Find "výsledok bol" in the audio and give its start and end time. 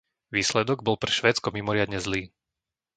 0.35-0.97